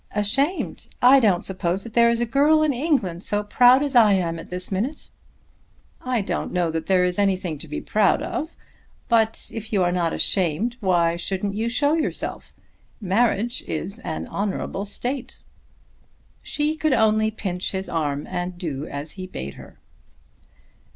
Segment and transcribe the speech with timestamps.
[0.15, 0.87] "Ashamed!
[0.99, 4.39] I don't suppose that there is a girl in England so proud as I am
[4.39, 5.11] at this minute."
[6.01, 8.55] "I don't know that there is anything to be proud of,
[9.09, 12.51] but if you are not ashamed, why shouldn't you show yourself?
[12.99, 15.43] Marriage is an honourable state!"
[16.41, 19.77] She could only pinch his arm, and do as he bade her.